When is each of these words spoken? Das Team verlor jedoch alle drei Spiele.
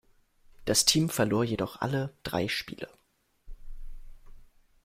Das 0.65 0.85
Team 0.85 1.09
verlor 1.09 1.43
jedoch 1.43 1.79
alle 1.79 2.11
drei 2.23 2.47
Spiele. 2.47 2.89